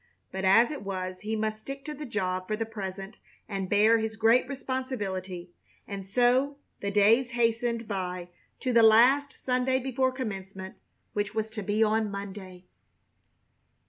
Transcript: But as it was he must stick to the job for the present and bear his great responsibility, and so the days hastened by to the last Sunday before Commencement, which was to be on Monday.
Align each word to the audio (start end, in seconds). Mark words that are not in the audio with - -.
But 0.31 0.45
as 0.45 0.71
it 0.71 0.81
was 0.81 1.19
he 1.19 1.35
must 1.35 1.59
stick 1.61 1.85
to 1.85 1.93
the 1.93 2.07
job 2.07 2.47
for 2.47 2.55
the 2.57 2.65
present 2.65 3.19
and 3.47 3.69
bear 3.69 3.99
his 3.99 4.15
great 4.15 4.49
responsibility, 4.49 5.51
and 5.87 6.07
so 6.07 6.57
the 6.79 6.89
days 6.89 7.29
hastened 7.37 7.87
by 7.87 8.29
to 8.61 8.73
the 8.73 8.81
last 8.81 9.31
Sunday 9.33 9.77
before 9.79 10.11
Commencement, 10.11 10.73
which 11.13 11.35
was 11.35 11.51
to 11.51 11.61
be 11.61 11.83
on 11.83 12.09
Monday. 12.09 12.65